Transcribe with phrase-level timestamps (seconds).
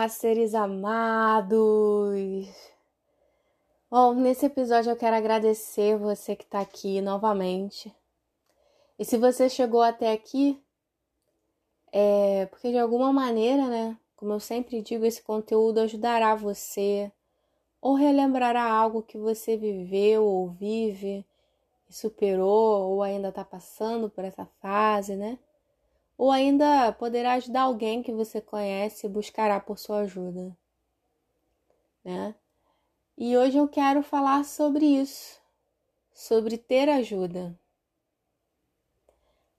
[0.00, 2.48] Olá, seres amados!
[3.90, 7.94] Bom, nesse episódio eu quero agradecer você que está aqui novamente.
[8.98, 10.58] E se você chegou até aqui,
[11.92, 13.94] é porque de alguma maneira, né?
[14.16, 17.12] Como eu sempre digo, esse conteúdo ajudará você
[17.78, 21.26] ou relembrará algo que você viveu ou vive
[21.90, 25.38] superou ou ainda está passando por essa fase, né?
[26.20, 30.54] Ou ainda poderá ajudar alguém que você conhece e buscará por sua ajuda,
[32.04, 32.34] né?
[33.16, 35.40] E hoje eu quero falar sobre isso,
[36.12, 37.58] sobre ter ajuda.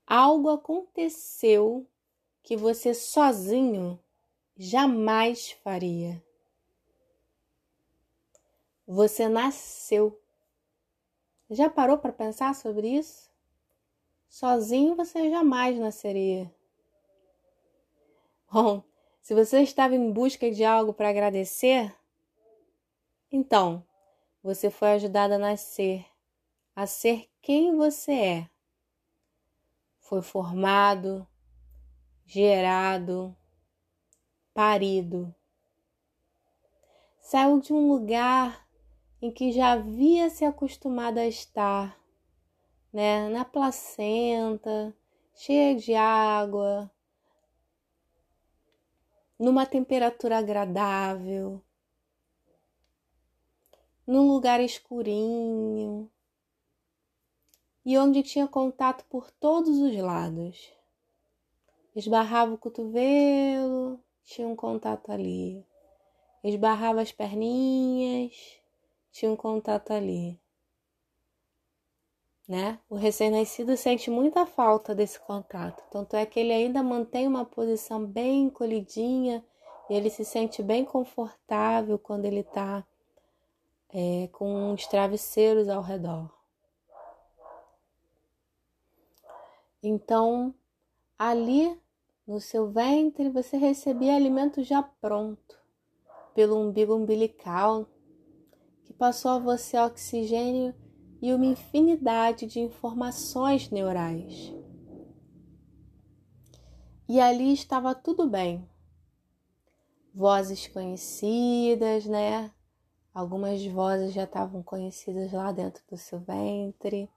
[0.05, 1.87] Algo aconteceu
[2.43, 3.99] que você sozinho
[4.55, 6.23] jamais faria.
[8.85, 10.21] Você nasceu.
[11.49, 13.30] Já parou para pensar sobre isso?
[14.31, 16.49] Sozinho você jamais nasceria.
[18.49, 18.81] Bom,
[19.21, 21.93] se você estava em busca de algo para agradecer,
[23.29, 23.85] então
[24.41, 26.05] você foi ajudado a nascer,
[26.73, 28.49] a ser quem você é.
[29.99, 31.27] Foi formado,
[32.25, 33.35] gerado,
[34.53, 35.35] parido.
[37.19, 38.65] Saiu de um lugar
[39.21, 42.00] em que já havia se acostumado a estar
[42.91, 44.93] né, na placenta,
[45.33, 46.91] cheia de água,
[49.39, 51.61] numa temperatura agradável,
[54.05, 56.11] num lugar escurinho
[57.85, 60.71] e onde tinha contato por todos os lados.
[61.95, 65.65] Esbarrava o cotovelo, tinha um contato ali.
[66.43, 68.61] Esbarrava as perninhas,
[69.11, 70.39] tinha um contato ali
[72.47, 72.79] né?
[72.89, 78.05] O recém-nascido sente muita falta desse contato, tanto é que ele ainda mantém uma posição
[78.05, 79.43] bem encolhidinha
[79.89, 82.85] e ele se sente bem confortável quando ele está
[83.89, 86.29] é, com os travesseiros ao redor.
[89.83, 90.53] Então,
[91.17, 91.79] ali
[92.25, 95.59] no seu ventre você recebia alimento já pronto
[96.33, 97.85] pelo umbigo umbilical
[98.83, 100.73] que passou a você oxigênio
[101.21, 104.51] e uma infinidade de informações neurais.
[107.07, 108.67] E ali estava tudo bem.
[110.13, 112.51] Vozes conhecidas, né?
[113.13, 117.09] Algumas vozes já estavam conhecidas lá dentro do seu ventre.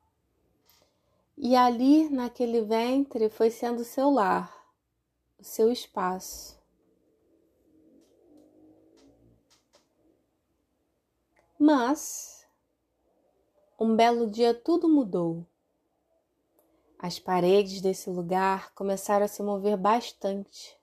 [1.36, 4.52] E ali, naquele ventre, foi sendo o seu lar,
[5.38, 6.60] o seu espaço.
[11.58, 12.33] Mas
[13.78, 15.44] um belo dia tudo mudou.
[16.98, 20.78] As paredes desse lugar começaram a se mover bastante.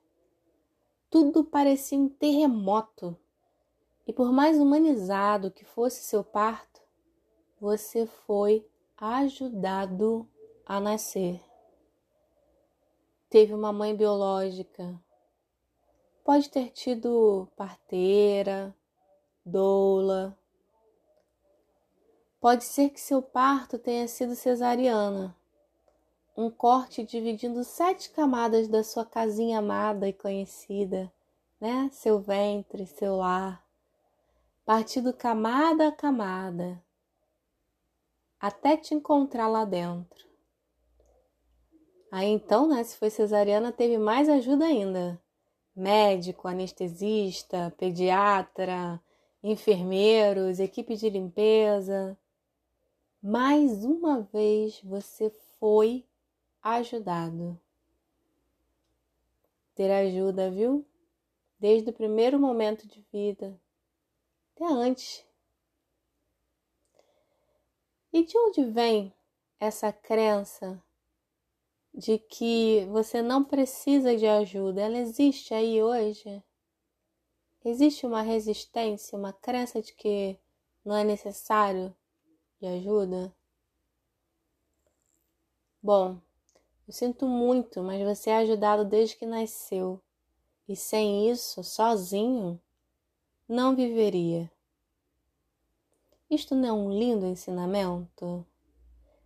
[1.10, 3.16] Tudo parecia um terremoto.
[4.06, 6.80] E por mais humanizado que fosse seu parto,
[7.60, 8.66] você foi
[8.96, 10.28] ajudado
[10.66, 11.40] a nascer.
[13.28, 15.00] Teve uma mãe biológica.
[16.24, 18.74] Pode ter tido parteira,
[19.44, 20.38] doula,
[22.42, 25.32] Pode ser que seu parto tenha sido cesariana,
[26.36, 31.12] um corte dividindo sete camadas da sua casinha amada e conhecida,
[31.60, 31.88] né?
[31.92, 33.64] Seu ventre, seu lar,
[34.64, 36.82] partido camada a camada,
[38.40, 40.26] até te encontrar lá dentro.
[42.10, 45.22] Aí então, né, se foi cesariana, teve mais ajuda ainda.
[45.76, 49.00] Médico, anestesista, pediatra,
[49.44, 52.18] enfermeiros, equipe de limpeza.
[53.24, 56.04] Mais uma vez você foi
[56.60, 57.56] ajudado.
[59.76, 60.84] Ter ajuda, viu?
[61.56, 63.56] Desde o primeiro momento de vida,
[64.56, 65.24] até antes.
[68.12, 69.14] E de onde vem
[69.60, 70.82] essa crença
[71.94, 74.80] de que você não precisa de ajuda?
[74.80, 76.42] Ela existe aí hoje?
[77.64, 80.36] Existe uma resistência, uma crença de que
[80.84, 81.94] não é necessário
[82.62, 83.34] de ajuda?
[85.82, 86.20] Bom,
[86.86, 90.00] eu sinto muito, mas você é ajudado desde que nasceu.
[90.68, 92.60] E sem isso, sozinho,
[93.48, 94.48] não viveria.
[96.30, 98.46] Isto não é um lindo ensinamento?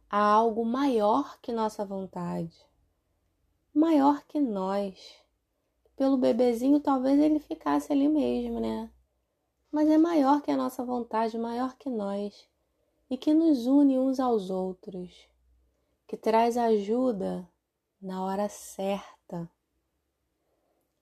[0.09, 2.57] Há algo maior que nossa vontade,
[3.75, 5.15] maior que nós.
[5.95, 8.91] Pelo bebezinho, talvez ele ficasse ali mesmo, né?
[9.71, 12.49] Mas é maior que a nossa vontade, maior que nós
[13.09, 15.29] e que nos une uns aos outros,
[16.07, 17.49] que traz ajuda
[18.01, 19.51] na hora certa.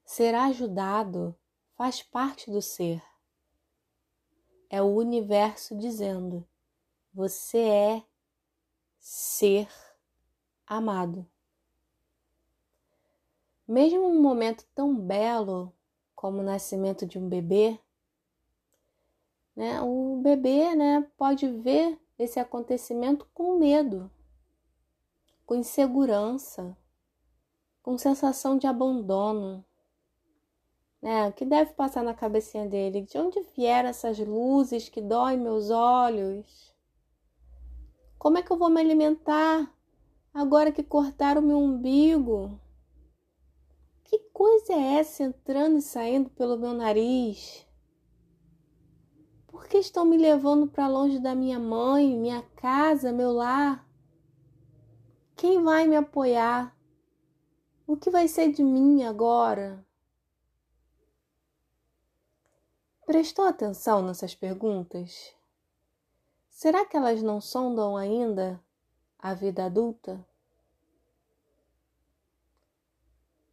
[0.05, 1.35] Ser ajudado
[1.75, 3.03] faz parte do ser.
[4.69, 6.47] É o universo dizendo:
[7.13, 8.05] você é
[8.99, 9.69] ser
[10.67, 11.27] amado.
[13.67, 15.73] Mesmo um momento tão belo
[16.15, 17.79] como o nascimento de um bebê,
[19.57, 24.11] né, o bebê né, pode ver esse acontecimento com medo,
[25.47, 26.77] com insegurança,
[27.83, 29.65] com sensação de abandono.
[31.01, 31.29] Né?
[31.29, 33.03] O que deve passar na cabecinha dele?
[33.03, 36.75] De onde vieram essas luzes que doem meus olhos?
[38.19, 39.71] Como é que eu vou me alimentar
[40.33, 42.59] agora que cortaram meu umbigo?
[44.03, 47.64] Que coisa é essa entrando e saindo pelo meu nariz?
[49.55, 53.89] Por que estão me levando para longe da minha mãe, minha casa, meu lar?
[55.37, 56.77] Quem vai me apoiar?
[57.87, 59.87] O que vai ser de mim agora?
[63.07, 65.33] Prestou atenção nessas perguntas?
[66.51, 68.61] Será que elas não sondam ainda
[69.17, 70.27] a vida adulta?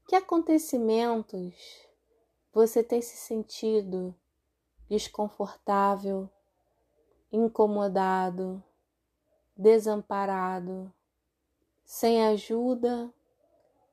[0.08, 1.54] Que acontecimentos
[2.52, 4.16] você tem se sentido
[4.92, 6.30] desconfortável,
[7.32, 8.62] incomodado,
[9.56, 10.94] desamparado,
[11.86, 13.10] sem ajuda,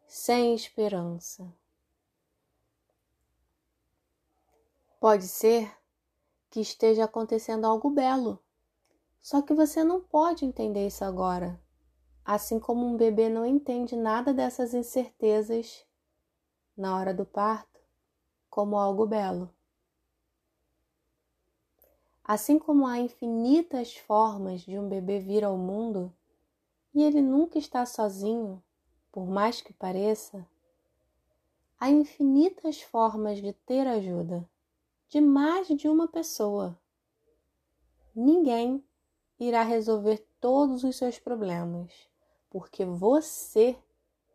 [0.08, 1.54] sem esperança?
[4.98, 5.72] Pode ser
[6.50, 8.42] que esteja acontecendo algo belo
[9.20, 11.60] só que você não pode entender isso agora.
[12.24, 15.86] Assim como um bebê não entende nada dessas incertezas
[16.76, 17.78] na hora do parto
[18.48, 19.54] como algo belo.
[22.28, 26.14] Assim como há infinitas formas de um bebê vir ao mundo
[26.94, 28.62] e ele nunca está sozinho,
[29.10, 30.46] por mais que pareça,
[31.80, 34.46] há infinitas formas de ter ajuda
[35.08, 36.78] de mais de uma pessoa.
[38.14, 38.84] Ninguém
[39.40, 41.90] irá resolver todos os seus problemas,
[42.50, 43.74] porque você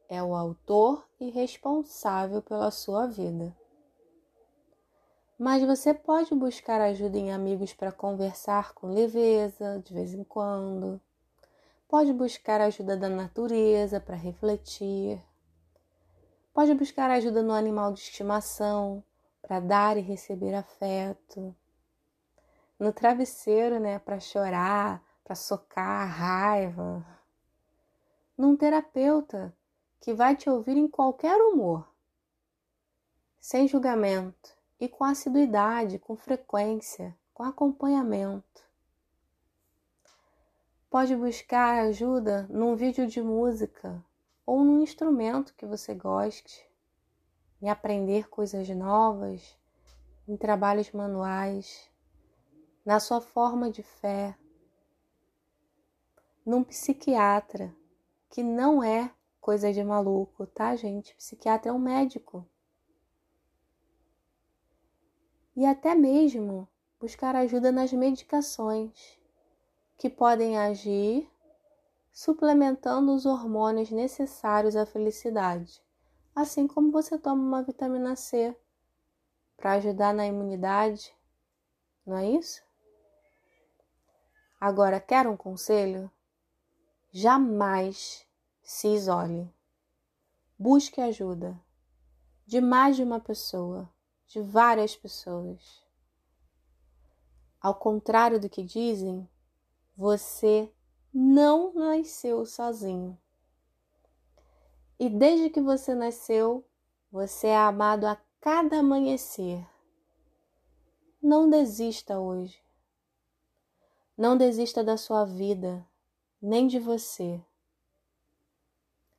[0.10, 3.56] é o autor e responsável pela sua vida.
[5.44, 11.02] Mas você pode buscar ajuda em amigos para conversar com leveza de vez em quando.
[11.86, 15.22] Pode buscar ajuda da natureza para refletir.
[16.54, 19.04] Pode buscar ajuda no animal de estimação
[19.42, 21.54] para dar e receber afeto
[22.80, 27.06] no travesseiro, né, para chorar, para socar raiva.
[28.38, 29.54] Num terapeuta
[30.00, 31.86] que vai te ouvir em qualquer humor,
[33.42, 38.62] sem julgamento e com assiduidade, com frequência, com acompanhamento.
[40.90, 44.04] Pode buscar ajuda num vídeo de música
[44.46, 46.70] ou num instrumento que você goste,
[47.62, 49.58] em aprender coisas novas,
[50.28, 51.90] em trabalhos manuais
[52.86, 54.38] na sua forma de fé,
[56.46, 57.74] num psiquiatra,
[58.30, 59.10] que não é
[59.40, 61.16] coisa de maluco, tá, gente?
[61.16, 62.46] Psiquiatra é um médico.
[65.56, 66.68] E até mesmo
[67.00, 69.20] buscar ajuda nas medicações,
[69.98, 71.30] que podem agir
[72.12, 75.82] suplementando os hormônios necessários à felicidade,
[76.36, 78.56] assim como você toma uma vitamina C
[79.58, 81.16] para ajudar na imunidade,
[82.06, 82.62] não é isso?
[84.60, 86.10] Agora, quer um conselho?
[87.12, 88.26] Jamais
[88.62, 89.54] se isole.
[90.58, 91.60] Busque ajuda
[92.46, 93.90] de mais de uma pessoa,
[94.28, 95.84] de várias pessoas.
[97.62, 99.30] Ao contrário do que dizem,
[99.96, 100.72] você
[101.14, 103.18] não nasceu sozinho.
[105.00, 106.66] E desde que você nasceu,
[107.12, 109.66] você é amado a cada amanhecer.
[111.22, 112.62] Não desista hoje.
[114.18, 115.88] Não desista da sua vida,
[116.42, 117.42] nem de você.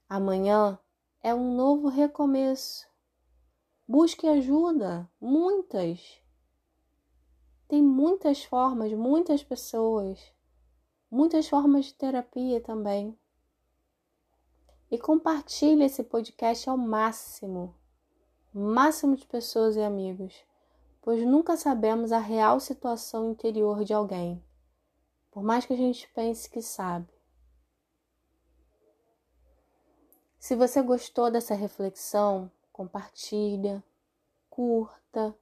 [0.08, 0.78] Amanhã
[1.22, 2.86] é um novo recomeço.
[3.86, 6.20] Busque ajuda, muitas.
[7.68, 10.20] Tem muitas formas, muitas pessoas,
[11.10, 13.18] muitas formas de terapia também.
[14.90, 17.74] E compartilhe esse podcast ao máximo,
[18.52, 20.34] máximo de pessoas e amigos,
[21.02, 24.42] pois nunca sabemos a real situação interior de alguém
[25.34, 27.12] por mais que a gente pense que sabe.
[30.38, 33.82] Se você gostou dessa reflexão, compartilha,
[34.50, 35.32] curta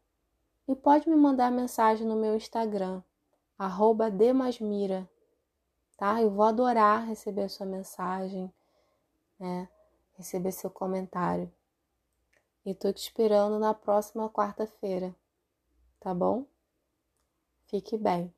[0.69, 3.03] e pode me mandar mensagem no meu Instagram,
[3.59, 5.09] arroba demasmira,
[5.97, 6.21] tá?
[6.21, 8.53] Eu vou adorar receber a sua mensagem,
[9.41, 9.67] né?
[10.13, 11.51] Receber seu comentário.
[12.67, 15.15] E tô te esperando na próxima quarta-feira.
[15.99, 16.45] tá bom?
[17.65, 18.33] Fique bem.